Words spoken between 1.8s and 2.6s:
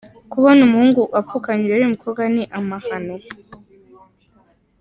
y’umukobwa ni